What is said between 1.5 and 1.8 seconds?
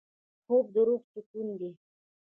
دی